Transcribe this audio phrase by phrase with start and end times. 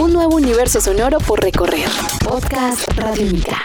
[0.00, 1.86] Un nuevo universo sonoro por recorrer.
[2.24, 3.62] Podcast Radiónica.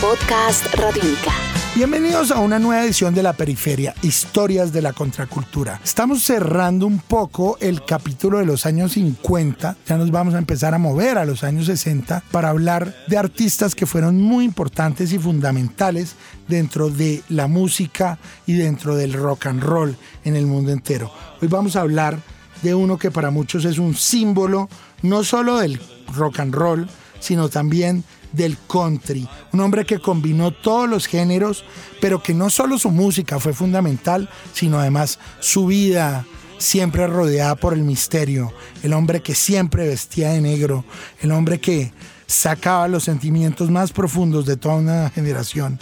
[0.00, 1.53] Podcast Radiónica.
[1.76, 5.80] Bienvenidos a una nueva edición de La Periferia, Historias de la Contracultura.
[5.82, 10.72] Estamos cerrando un poco el capítulo de los años 50, ya nos vamos a empezar
[10.72, 15.18] a mover a los años 60 para hablar de artistas que fueron muy importantes y
[15.18, 16.14] fundamentales
[16.46, 21.10] dentro de la música y dentro del rock and roll en el mundo entero.
[21.42, 22.20] Hoy vamos a hablar
[22.62, 24.68] de uno que para muchos es un símbolo
[25.02, 25.80] no solo del
[26.14, 26.88] rock and roll,
[27.24, 31.64] sino también del country, un hombre que combinó todos los géneros,
[32.00, 36.26] pero que no solo su música fue fundamental, sino además su vida
[36.58, 38.52] siempre rodeada por el misterio,
[38.82, 40.84] el hombre que siempre vestía de negro,
[41.20, 41.92] el hombre que
[42.26, 45.78] sacaba los sentimientos más profundos de toda una generación,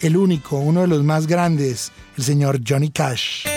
[0.00, 3.55] el único, uno de los más grandes, el señor Johnny Cash.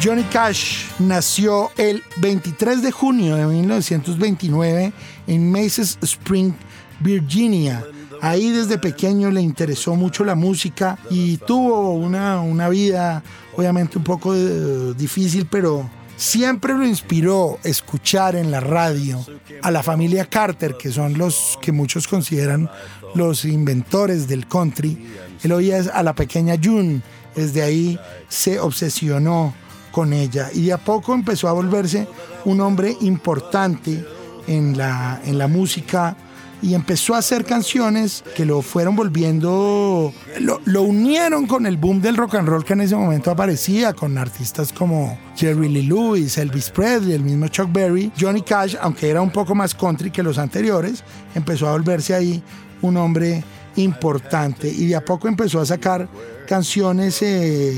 [0.00, 4.92] Johnny Cash nació el 23 de junio de 1929
[5.26, 6.52] en Maces Spring,
[7.00, 7.84] Virginia.
[8.20, 13.24] Ahí desde pequeño le interesó mucho la música y tuvo una, una vida
[13.56, 19.24] obviamente un poco eh, difícil, pero siempre lo inspiró escuchar en la radio
[19.62, 22.70] a la familia Carter, que son los que muchos consideran
[23.16, 24.96] los inventores del country.
[25.42, 27.02] Él oía a la pequeña June,
[27.34, 29.54] desde ahí se obsesionó
[29.98, 30.48] con ella.
[30.54, 32.06] Y de a poco empezó a volverse
[32.44, 34.06] un hombre importante
[34.46, 36.16] en la, en la música
[36.62, 42.00] y empezó a hacer canciones que lo fueron volviendo, lo, lo, unieron con el boom
[42.00, 46.38] del rock and roll que en ese momento aparecía, con artistas como Jerry Lee Lewis,
[46.38, 50.22] Elvis Presley, el mismo Chuck Berry, Johnny Cash, aunque era un poco más country que
[50.22, 51.02] los anteriores,
[51.34, 52.40] empezó a volverse ahí
[52.82, 53.42] un hombre
[53.74, 54.68] importante.
[54.68, 56.08] Y de a poco empezó a sacar
[56.46, 57.74] canciones eh,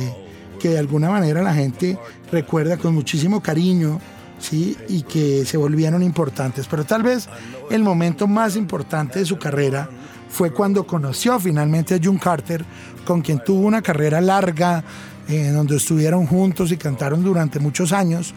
[0.61, 1.99] que de alguna manera la gente
[2.31, 4.01] recuerda con muchísimo cariño,
[4.39, 4.77] ¿sí?
[4.89, 6.69] Y que se volvieron importantes.
[6.71, 7.29] Pero tal vez
[7.71, 9.89] el momento más importante de su carrera
[10.29, 12.65] fue cuando conoció finalmente a June Carter,
[13.05, 14.85] con quien tuvo una carrera larga,
[15.29, 18.33] eh, donde estuvieron juntos y cantaron durante muchos años,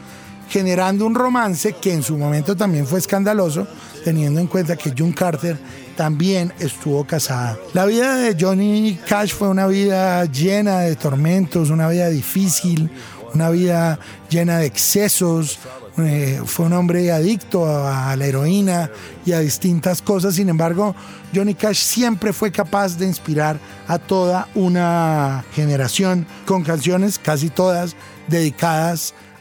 [0.49, 3.67] generando un romance que en su momento también fue escandaloso,
[4.03, 5.57] teniendo en cuenta que June Carter
[5.95, 7.57] también estuvo casada.
[7.73, 12.89] La vida de Johnny Cash fue una vida llena de tormentos, una vida difícil,
[13.33, 13.99] una vida
[14.29, 15.59] llena de excesos.
[15.97, 18.89] Eh, fue un hombre adicto a, la heroína
[19.25, 20.35] y a distintas cosas.
[20.35, 20.95] Sin embargo,
[21.33, 27.95] Johnny Cash siempre fue capaz de inspirar a toda una generación con canciones, casi todas,
[28.27, 29.32] dedicadas a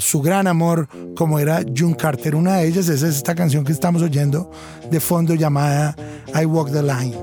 [0.00, 2.34] su gran amor como era June Carter.
[2.34, 4.50] Una de ellas es esta canción que estamos oyendo
[4.90, 5.96] de fondo llamada
[6.34, 7.16] I Walk the Line.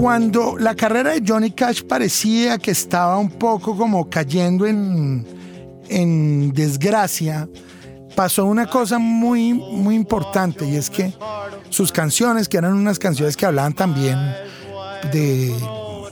[0.00, 5.26] Cuando la carrera de Johnny Cash parecía que estaba un poco como cayendo en,
[5.88, 7.48] en desgracia,
[8.14, 11.12] pasó una cosa muy, muy importante y es que
[11.70, 14.18] sus canciones, que eran unas canciones que hablaban también
[15.12, 15.54] de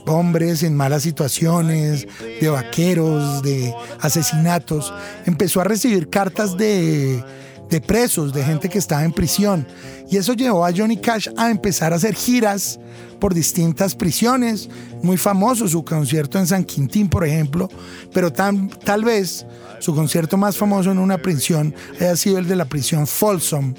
[0.05, 2.07] hombres en malas situaciones,
[2.41, 4.93] de vaqueros, de asesinatos.
[5.25, 7.23] Empezó a recibir cartas de,
[7.69, 9.67] de presos, de gente que estaba en prisión.
[10.09, 12.79] Y eso llevó a Johnny Cash a empezar a hacer giras
[13.19, 14.69] por distintas prisiones.
[15.01, 17.69] Muy famoso su concierto en San Quintín, por ejemplo.
[18.13, 19.45] Pero tan, tal vez
[19.79, 23.73] su concierto más famoso en una prisión haya sido el de la prisión Folsom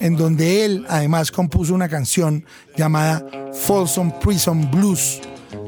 [0.00, 2.44] en donde él además compuso una canción
[2.76, 5.20] llamada Folsom Prison Blues,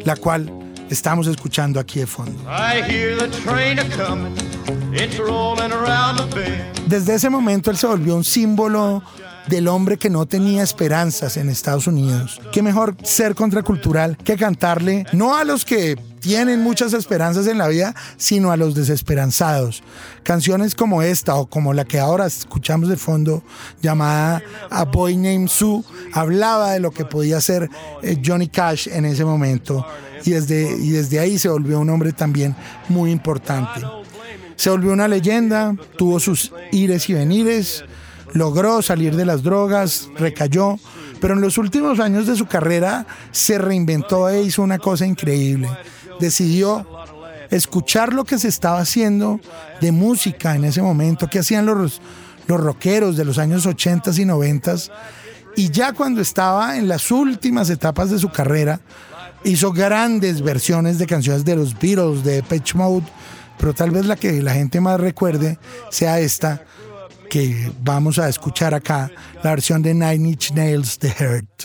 [0.05, 0.51] la cual
[0.91, 2.39] estamos escuchando aquí de fondo.
[6.87, 9.03] Desde ese momento él se volvió un símbolo
[9.49, 12.41] del hombre que no tenía esperanzas en Estados Unidos.
[12.53, 17.67] Qué mejor ser contracultural que cantarle no a los que tienen muchas esperanzas en la
[17.67, 19.83] vida, sino a los desesperanzados.
[20.23, 23.43] Canciones como esta o como la que ahora escuchamos de fondo,
[23.83, 24.41] llamada
[24.71, 25.83] A Boy Named Sue,
[26.13, 27.69] hablaba de lo que podía ser
[28.03, 29.85] eh, Johnny Cash en ese momento
[30.25, 32.55] y desde, y desde ahí se volvió un hombre también
[32.89, 33.81] muy importante.
[34.57, 37.85] Se volvió una leyenda, tuvo sus ires y venires,
[38.33, 40.79] logró salir de las drogas, recayó,
[41.21, 45.69] pero en los últimos años de su carrera se reinventó e hizo una cosa increíble.
[46.19, 46.87] Decidió
[47.51, 49.41] escuchar lo que se estaba haciendo
[49.81, 52.01] de música en ese momento, que hacían los,
[52.47, 54.75] los rockeros de los años 80 y 90
[55.55, 58.81] y ya cuando estaba en las últimas etapas de su carrera,
[59.45, 63.07] hizo grandes versiones de canciones de los Beatles, de Pitch Mode,
[63.59, 65.59] pero tal vez la que la gente más recuerde
[65.91, 66.65] sea esta
[67.33, 69.11] que vamos a escuchar acá,
[69.43, 71.63] la versión de Nine Inch Nails, The Hurt.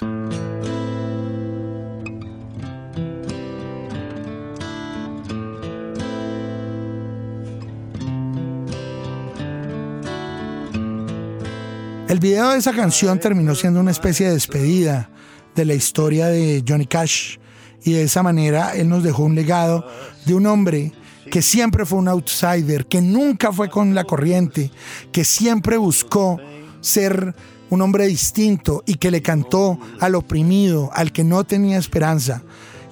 [12.07, 15.09] El video de esa canción terminó siendo una especie de despedida
[15.53, 17.39] de la historia de Johnny Cash
[17.83, 19.85] y de esa manera él nos dejó un legado
[20.25, 20.93] de un hombre
[21.29, 24.71] que siempre fue un outsider, que nunca fue con la corriente,
[25.11, 26.39] que siempre buscó
[26.81, 27.35] ser
[27.69, 32.43] un hombre distinto y que le cantó al oprimido, al que no tenía esperanza,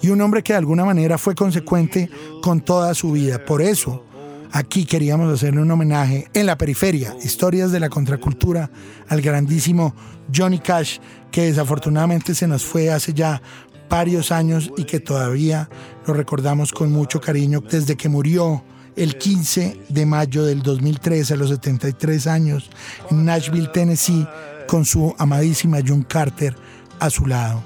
[0.01, 2.09] y un hombre que de alguna manera fue consecuente
[2.41, 3.43] con toda su vida.
[3.43, 4.03] Por eso,
[4.51, 8.69] Aquí queríamos hacerle un homenaje en la periferia, historias de la contracultura,
[9.07, 9.93] al grandísimo
[10.33, 10.99] Johnny Cash,
[11.31, 13.41] que desafortunadamente se nos fue hace ya
[13.89, 15.69] varios años y que todavía
[16.07, 18.63] lo recordamos con mucho cariño desde que murió
[18.95, 22.69] el 15 de mayo del 2003 a los 73 años
[23.11, 24.27] en Nashville, Tennessee,
[24.67, 26.55] con su amadísima John Carter
[26.99, 27.61] a su lado.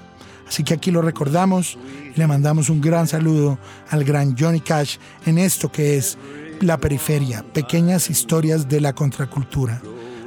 [0.47, 1.77] Así que aquí lo recordamos
[2.15, 3.59] y le mandamos un gran saludo
[3.91, 4.97] al gran Johnny Cash
[5.27, 6.17] en esto que es
[6.61, 9.81] la periferia, pequeñas historias de la contracultura.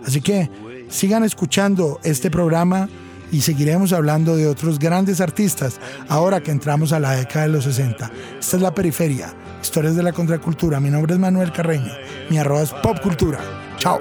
[0.05, 0.51] Así que
[0.89, 2.89] sigan escuchando este programa
[3.31, 7.65] y seguiremos hablando de otros grandes artistas ahora que entramos a la década de los
[7.65, 8.11] 60.
[8.39, 10.81] Esta es la periferia, historias de la contracultura.
[10.81, 11.93] Mi nombre es Manuel Carreño,
[12.29, 13.39] mi arroba es popcultura.
[13.79, 14.01] Chao.